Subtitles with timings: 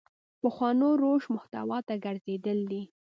[0.41, 2.81] پخوانو روش محتوا ته ګرځېدل دي.